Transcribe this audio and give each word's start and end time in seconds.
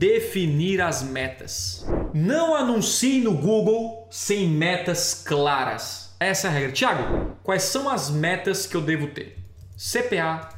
definir 0.00 0.80
as 0.80 1.02
metas. 1.02 1.86
Não 2.14 2.54
anuncie 2.56 3.20
no 3.20 3.34
Google 3.34 4.08
sem 4.10 4.48
metas 4.48 5.12
claras. 5.12 6.16
Essa 6.18 6.46
é 6.46 6.50
a 6.50 6.52
regra. 6.54 6.72
Tiago, 6.72 7.36
quais 7.42 7.64
são 7.64 7.86
as 7.86 8.08
metas 8.08 8.66
que 8.66 8.74
eu 8.74 8.80
devo 8.80 9.08
ter? 9.08 9.36
CPA 9.76 10.48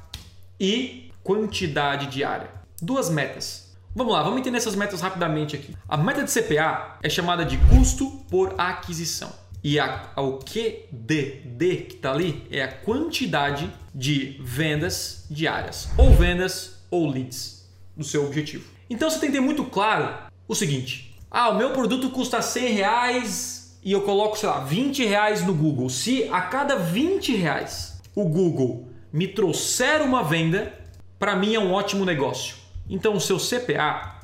e 0.60 1.10
quantidade 1.24 2.06
diária. 2.06 2.50
Duas 2.80 3.10
metas. 3.10 3.74
Vamos 3.96 4.12
lá, 4.12 4.22
vamos 4.22 4.38
entender 4.38 4.58
essas 4.58 4.76
metas 4.76 5.00
rapidamente 5.00 5.56
aqui. 5.56 5.76
A 5.88 5.96
meta 5.96 6.22
de 6.22 6.30
CPA 6.30 6.98
é 7.02 7.10
chamada 7.10 7.44
de 7.44 7.58
custo 7.68 8.08
por 8.30 8.54
aquisição. 8.56 9.32
E 9.62 9.78
a, 9.80 10.12
o 10.18 10.38
QDD 10.38 11.76
que 11.88 11.96
está 11.96 12.12
ali 12.12 12.46
é 12.48 12.62
a 12.62 12.70
quantidade 12.70 13.72
de 13.92 14.40
vendas 14.40 15.26
diárias, 15.28 15.88
ou 15.98 16.12
vendas 16.12 16.84
ou 16.92 17.10
leads 17.10 17.68
do 17.96 18.04
seu 18.04 18.24
objetivo. 18.24 18.72
Então 18.92 19.08
você 19.08 19.18
tem 19.18 19.30
que 19.30 19.36
ter 19.36 19.40
muito 19.40 19.64
claro 19.64 20.14
o 20.46 20.54
seguinte: 20.54 21.16
ah, 21.30 21.48
o 21.48 21.56
meu 21.56 21.70
produto 21.70 22.10
custa 22.10 22.42
100 22.42 22.74
reais 22.74 23.80
e 23.82 23.90
eu 23.90 24.02
coloco, 24.02 24.38
sei 24.38 24.50
lá, 24.50 24.58
20 24.60 25.06
reais 25.06 25.42
no 25.42 25.54
Google. 25.54 25.88
Se 25.88 26.28
a 26.30 26.42
cada 26.42 26.76
20 26.76 27.34
reais 27.34 27.98
o 28.14 28.28
Google 28.28 28.86
me 29.10 29.26
trouxer 29.26 30.02
uma 30.02 30.22
venda, 30.22 30.78
para 31.18 31.34
mim 31.34 31.54
é 31.54 31.58
um 31.58 31.72
ótimo 31.72 32.04
negócio. 32.04 32.56
Então 32.86 33.14
o 33.14 33.20
seu 33.20 33.38
CPA 33.38 34.20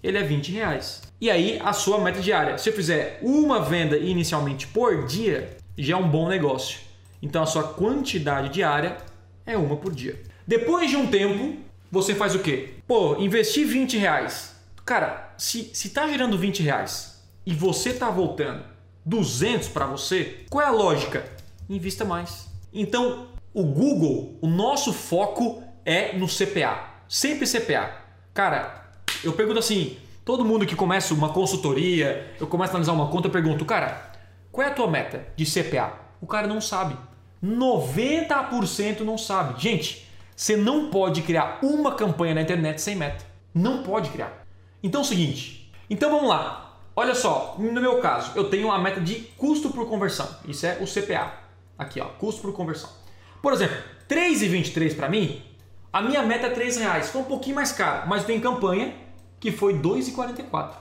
ele 0.00 0.16
é 0.16 0.22
20 0.22 0.52
reais. 0.52 1.02
E 1.20 1.28
aí 1.28 1.60
a 1.64 1.72
sua 1.72 1.98
meta 1.98 2.20
diária. 2.20 2.56
Se 2.56 2.68
eu 2.68 2.72
fizer 2.72 3.18
uma 3.20 3.60
venda 3.60 3.98
inicialmente 3.98 4.68
por 4.68 5.06
dia, 5.06 5.56
já 5.76 5.94
é 5.94 5.98
um 5.98 6.08
bom 6.08 6.28
negócio. 6.28 6.78
Então 7.20 7.42
a 7.42 7.46
sua 7.46 7.64
quantidade 7.64 8.50
diária 8.50 8.96
é 9.44 9.56
uma 9.58 9.76
por 9.76 9.92
dia. 9.92 10.22
Depois 10.46 10.88
de 10.88 10.96
um 10.96 11.08
tempo, 11.08 11.64
você 11.94 12.14
faz 12.14 12.34
o 12.34 12.40
quê? 12.40 12.74
Pô, 12.88 13.16
investir 13.18 13.66
20 13.66 13.96
reais. 13.96 14.56
Cara, 14.84 15.32
se, 15.38 15.70
se 15.72 15.90
tá 15.90 16.08
gerando 16.08 16.36
20 16.36 16.62
reais 16.62 17.22
e 17.46 17.54
você 17.54 17.94
tá 17.94 18.10
voltando 18.10 18.64
200 19.06 19.68
para 19.68 19.86
você, 19.86 20.44
qual 20.50 20.62
é 20.62 20.66
a 20.66 20.72
lógica? 20.72 21.24
Invista 21.70 22.04
mais. 22.04 22.48
Então, 22.72 23.28
o 23.54 23.62
Google, 23.62 24.36
o 24.42 24.48
nosso 24.48 24.92
foco 24.92 25.62
é 25.84 26.16
no 26.16 26.26
CPA. 26.26 26.94
Sempre 27.08 27.46
CPA. 27.46 27.92
Cara, 28.34 28.90
eu 29.22 29.32
pergunto 29.32 29.60
assim, 29.60 29.96
todo 30.24 30.44
mundo 30.44 30.66
que 30.66 30.74
começa 30.74 31.14
uma 31.14 31.28
consultoria, 31.28 32.34
eu 32.40 32.48
começo 32.48 32.72
a 32.72 32.74
analisar 32.74 32.92
uma 32.92 33.06
conta, 33.06 33.28
eu 33.28 33.32
pergunto, 33.32 33.64
cara, 33.64 34.10
qual 34.50 34.66
é 34.66 34.70
a 34.70 34.74
tua 34.74 34.90
meta 34.90 35.28
de 35.36 35.46
CPA? 35.46 35.92
O 36.20 36.26
cara 36.26 36.48
não 36.48 36.60
sabe. 36.60 36.96
90% 37.42 39.00
não 39.00 39.16
sabe. 39.16 39.62
Gente, 39.62 40.08
você 40.36 40.56
não 40.56 40.90
pode 40.90 41.22
criar 41.22 41.58
uma 41.62 41.94
campanha 41.94 42.34
na 42.34 42.42
internet 42.42 42.80
sem 42.80 42.96
meta. 42.96 43.24
Não 43.54 43.82
pode 43.82 44.10
criar. 44.10 44.44
Então 44.82 45.00
é 45.00 45.04
o 45.04 45.06
seguinte. 45.06 45.72
Então 45.88 46.10
vamos 46.10 46.28
lá. 46.28 46.78
Olha 46.96 47.14
só, 47.14 47.56
no 47.58 47.80
meu 47.80 48.00
caso, 48.00 48.32
eu 48.36 48.48
tenho 48.48 48.70
a 48.70 48.78
meta 48.78 49.00
de 49.00 49.16
custo 49.36 49.70
por 49.70 49.88
conversão. 49.88 50.28
Isso 50.46 50.64
é 50.66 50.78
o 50.80 50.86
CPA. 50.86 51.32
Aqui, 51.76 52.00
ó, 52.00 52.06
custo 52.06 52.42
por 52.42 52.52
conversão. 52.52 52.90
Por 53.42 53.52
exemplo, 53.52 53.76
3,23 54.08 54.96
para 54.96 55.08
mim, 55.08 55.42
a 55.92 56.00
minha 56.00 56.22
meta 56.22 56.46
é 56.46 56.50
3 56.50 56.76
reais. 56.76 57.10
Foi 57.10 57.20
um 57.20 57.24
pouquinho 57.24 57.56
mais 57.56 57.72
caro, 57.72 58.08
mas 58.08 58.24
tem 58.24 58.40
campanha 58.40 58.94
que 59.40 59.50
foi 59.52 59.74
2,44. 59.74 60.74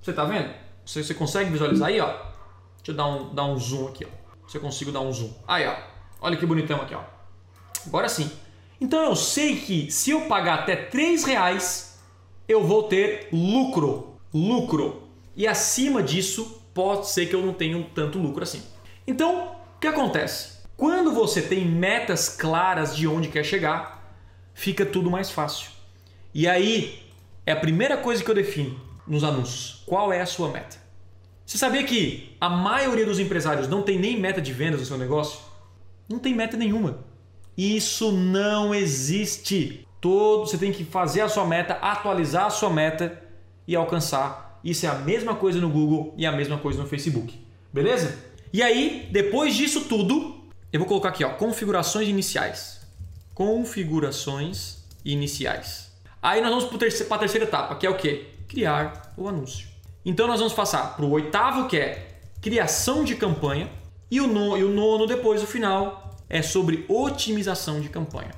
Você 0.00 0.12
tá 0.12 0.24
vendo? 0.24 0.52
Você, 0.84 1.02
você 1.02 1.14
consegue 1.14 1.50
visualizar 1.50 1.88
aí, 1.88 2.00
ó? 2.00 2.08
Deixa 2.76 2.90
eu 2.90 2.94
dar 2.94 3.06
um, 3.06 3.34
dar 3.34 3.44
um 3.44 3.56
zoom 3.56 3.88
aqui, 3.88 4.04
ó. 4.04 4.48
Se 4.48 4.58
eu 4.58 4.60
consigo 4.60 4.90
dar 4.90 5.00
um 5.00 5.12
zoom. 5.12 5.32
Aí, 5.46 5.66
ó. 5.66 5.76
Olha 6.20 6.36
que 6.36 6.44
bonitão 6.44 6.80
aqui, 6.80 6.94
ó. 6.94 7.02
Agora 7.86 8.08
sim. 8.08 8.30
Então 8.82 9.04
eu 9.04 9.14
sei 9.14 9.60
que 9.60 9.92
se 9.92 10.10
eu 10.10 10.22
pagar 10.22 10.54
até 10.54 10.74
3 10.74 11.22
reais, 11.22 12.00
eu 12.48 12.66
vou 12.66 12.82
ter 12.82 13.28
lucro. 13.32 14.16
Lucro. 14.34 15.04
E 15.36 15.46
acima 15.46 16.02
disso, 16.02 16.60
pode 16.74 17.08
ser 17.08 17.26
que 17.26 17.34
eu 17.36 17.46
não 17.46 17.54
tenha 17.54 17.80
tanto 17.94 18.18
lucro 18.18 18.42
assim. 18.42 18.60
Então, 19.06 19.56
o 19.76 19.78
que 19.78 19.86
acontece? 19.86 20.62
Quando 20.76 21.12
você 21.12 21.40
tem 21.40 21.64
metas 21.64 22.28
claras 22.28 22.96
de 22.96 23.06
onde 23.06 23.28
quer 23.28 23.44
chegar, 23.44 24.16
fica 24.52 24.84
tudo 24.84 25.08
mais 25.08 25.30
fácil. 25.30 25.70
E 26.34 26.48
aí 26.48 27.04
é 27.46 27.52
a 27.52 27.60
primeira 27.60 27.96
coisa 27.96 28.24
que 28.24 28.28
eu 28.28 28.34
defino 28.34 28.80
nos 29.06 29.22
anúncios. 29.22 29.84
Qual 29.86 30.12
é 30.12 30.20
a 30.20 30.26
sua 30.26 30.48
meta? 30.48 30.76
Você 31.46 31.56
sabia 31.56 31.84
que 31.84 32.36
a 32.40 32.48
maioria 32.48 33.06
dos 33.06 33.20
empresários 33.20 33.68
não 33.68 33.82
tem 33.82 33.96
nem 33.96 34.18
meta 34.18 34.42
de 34.42 34.52
vendas 34.52 34.80
no 34.80 34.86
seu 34.86 34.98
negócio? 34.98 35.38
Não 36.08 36.18
tem 36.18 36.34
meta 36.34 36.56
nenhuma. 36.56 37.11
Isso 37.56 38.12
não 38.12 38.74
existe. 38.74 39.86
Todo, 40.00 40.46
você 40.46 40.58
tem 40.58 40.72
que 40.72 40.84
fazer 40.84 41.20
a 41.20 41.28
sua 41.28 41.46
meta, 41.46 41.74
atualizar 41.74 42.46
a 42.46 42.50
sua 42.50 42.70
meta 42.70 43.22
e 43.66 43.76
alcançar. 43.76 44.60
Isso 44.64 44.86
é 44.86 44.88
a 44.88 44.94
mesma 44.94 45.34
coisa 45.34 45.60
no 45.60 45.68
Google 45.68 46.14
e 46.16 46.26
a 46.26 46.32
mesma 46.32 46.58
coisa 46.58 46.80
no 46.80 46.88
Facebook. 46.88 47.38
Beleza? 47.72 48.18
E 48.52 48.62
aí, 48.62 49.08
depois 49.10 49.54
disso 49.54 49.82
tudo, 49.82 50.42
eu 50.72 50.80
vou 50.80 50.88
colocar 50.88 51.10
aqui, 51.10 51.24
ó, 51.24 51.30
configurações 51.30 52.08
iniciais. 52.08 52.80
Configurações 53.34 54.84
iniciais. 55.04 55.92
Aí 56.20 56.40
nós 56.40 56.50
vamos 56.50 56.64
para 56.64 57.16
a 57.16 57.18
terceira 57.18 57.46
etapa, 57.46 57.74
que 57.76 57.86
é 57.86 57.90
o 57.90 57.96
que? 57.96 58.26
Criar 58.46 59.12
o 59.16 59.28
anúncio. 59.28 59.68
Então 60.04 60.26
nós 60.26 60.38
vamos 60.38 60.52
passar 60.52 60.96
para 60.96 61.04
o 61.04 61.10
oitavo, 61.10 61.68
que 61.68 61.76
é 61.76 62.08
criação 62.40 63.04
de 63.04 63.14
campanha, 63.14 63.70
e 64.10 64.20
o, 64.20 64.26
no, 64.26 64.58
e 64.58 64.64
o 64.64 64.68
nono 64.68 65.06
depois, 65.06 65.42
o 65.42 65.46
final, 65.46 66.11
é 66.28 66.42
sobre 66.42 66.84
otimização 66.88 67.80
de 67.80 67.88
campanha. 67.88 68.30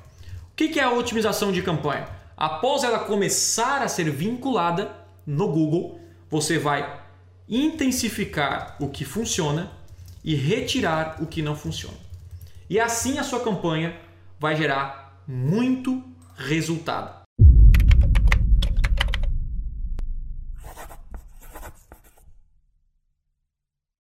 O 0.51 0.55
que 0.55 0.79
é 0.79 0.83
a 0.83 0.91
otimização 0.91 1.51
de 1.51 1.61
campanha? 1.61 2.07
Após 2.37 2.83
ela 2.83 2.99
começar 2.99 3.81
a 3.81 3.87
ser 3.87 4.09
vinculada 4.09 4.91
no 5.25 5.47
Google, 5.47 5.99
você 6.29 6.57
vai 6.57 7.01
intensificar 7.47 8.75
o 8.79 8.89
que 8.89 9.05
funciona 9.05 9.71
e 10.23 10.35
retirar 10.35 11.21
o 11.21 11.27
que 11.27 11.41
não 11.41 11.55
funciona. 11.55 11.97
E 12.69 12.79
assim 12.79 13.19
a 13.19 13.23
sua 13.23 13.41
campanha 13.41 13.95
vai 14.39 14.55
gerar 14.55 15.21
muito 15.27 16.03
resultado. 16.35 17.24